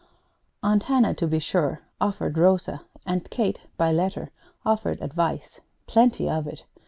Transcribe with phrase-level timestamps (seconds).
[0.63, 4.31] Aunt Hannah, to be sure, offered Rosa, and Kate, by letter,
[4.65, 6.63] offered advice plenty of it.